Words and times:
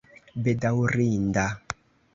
bedaŭrinda 0.45 1.47